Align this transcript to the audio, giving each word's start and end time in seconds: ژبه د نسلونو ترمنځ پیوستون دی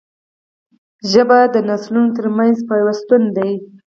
ژبه 1.11 1.39
د 1.53 1.55
نسلونو 1.69 2.09
ترمنځ 2.17 2.57
پیوستون 2.69 3.23
دی 3.37 3.51